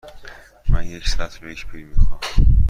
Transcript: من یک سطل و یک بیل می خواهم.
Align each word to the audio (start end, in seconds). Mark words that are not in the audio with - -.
من 0.69 0.85
یک 0.87 1.07
سطل 1.09 1.45
و 1.45 1.49
یک 1.49 1.67
بیل 1.71 1.85
می 1.87 1.95
خواهم. 1.95 2.21